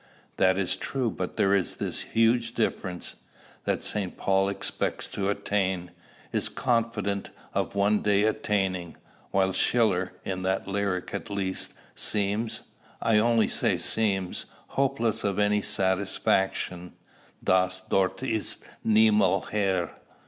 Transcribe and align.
"That 0.37 0.57
is 0.57 0.75
true; 0.75 1.11
but 1.11 1.37
there 1.37 1.53
is 1.53 1.75
this 1.75 2.01
huge 2.01 2.55
difference, 2.55 3.17
that 3.65 3.83
St. 3.83 4.17
Paul 4.17 4.49
expects 4.49 5.05
to 5.09 5.29
attain, 5.29 5.91
is 6.31 6.49
confident 6.49 7.29
of 7.53 7.75
one 7.75 8.01
day 8.01 8.23
attaining; 8.23 8.95
while 9.29 9.53
Schiller, 9.53 10.13
in 10.25 10.41
that 10.41 10.67
lyric 10.67 11.13
at 11.13 11.29
least, 11.29 11.75
seems 11.93 12.61
I 12.99 13.19
only 13.19 13.47
say 13.47 13.77
seems 13.77 14.45
hopeless 14.69 15.23
of 15.23 15.37
any 15.37 15.61
satisfaction: 15.61 16.93
_Das 17.45 17.87
Dort 17.87 18.23
ist 18.23 18.63
niemals 18.83 19.51
Hier. 19.51 19.91